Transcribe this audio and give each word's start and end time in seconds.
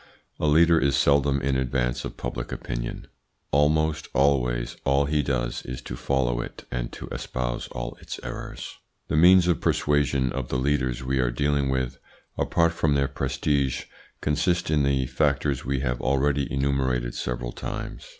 A 0.39 0.47
leader 0.47 0.79
is 0.79 0.95
seldom 0.97 1.39
in 1.43 1.55
advance 1.55 2.03
of 2.03 2.17
public 2.17 2.51
opinion; 2.51 3.05
almost 3.51 4.07
always 4.15 4.75
all 4.83 5.05
he 5.05 5.21
does 5.21 5.61
is 5.63 5.79
to 5.83 5.95
follow 5.95 6.41
it 6.41 6.65
and 6.71 6.91
to 6.93 7.05
espouse 7.09 7.67
all 7.67 7.95
its 8.01 8.19
errors. 8.23 8.79
The 9.09 9.15
means 9.15 9.47
of 9.47 9.61
persuasion 9.61 10.31
of 10.31 10.47
the 10.49 10.57
leaders 10.57 11.03
we 11.03 11.19
are 11.19 11.29
dealing 11.29 11.69
with, 11.69 11.99
apart 12.35 12.73
from 12.73 12.95
their 12.95 13.07
prestige, 13.07 13.83
consist 14.21 14.71
in 14.71 14.81
the 14.81 15.05
factors 15.05 15.65
we 15.65 15.81
have 15.81 16.01
already 16.01 16.51
enumerated 16.51 17.13
several 17.13 17.51
times. 17.51 18.05